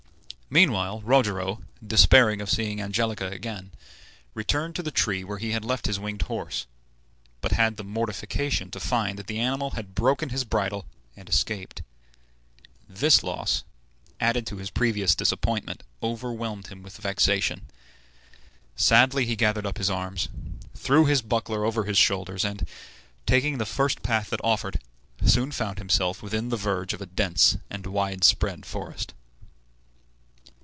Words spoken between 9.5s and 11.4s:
had broken his bridle and